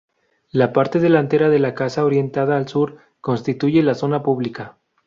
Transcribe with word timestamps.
La 0.51 0.73
parte 0.73 0.99
delantera 0.99 1.49
de 1.49 1.59
la 1.59 1.75
casa, 1.75 2.03
orientada 2.05 2.57
al 2.57 2.67
sur, 2.67 2.97
constituye 3.21 3.83
la 3.83 3.93
zona 3.93 4.23
pública. 4.23 4.79